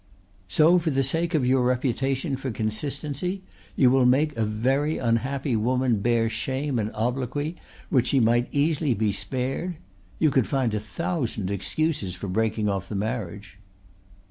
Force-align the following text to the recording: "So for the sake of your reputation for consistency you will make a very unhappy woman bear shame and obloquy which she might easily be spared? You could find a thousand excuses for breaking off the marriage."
"So 0.47 0.79
for 0.79 0.89
the 0.89 1.03
sake 1.03 1.35
of 1.35 1.45
your 1.45 1.61
reputation 1.63 2.35
for 2.35 2.49
consistency 2.49 3.43
you 3.75 3.91
will 3.91 4.07
make 4.07 4.35
a 4.35 4.43
very 4.43 4.97
unhappy 4.97 5.55
woman 5.55 5.99
bear 5.99 6.27
shame 6.27 6.79
and 6.79 6.89
obloquy 6.95 7.57
which 7.91 8.07
she 8.07 8.19
might 8.19 8.47
easily 8.51 8.95
be 8.95 9.11
spared? 9.11 9.75
You 10.17 10.31
could 10.31 10.47
find 10.47 10.73
a 10.73 10.79
thousand 10.79 11.51
excuses 11.51 12.15
for 12.15 12.27
breaking 12.27 12.67
off 12.67 12.89
the 12.89 12.95
marriage." 12.95 13.59